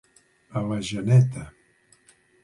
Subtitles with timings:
[0.61, 1.43] A la geneta.